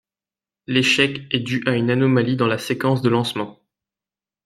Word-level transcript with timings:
L'échec 0.65 1.27
est 1.29 1.41
dû 1.41 1.61
à 1.67 1.73
une 1.75 1.91
anomalie 1.91 2.35
dans 2.35 2.47
la 2.47 2.57
séquence 2.57 3.03
de 3.03 3.09
lancement. 3.09 3.59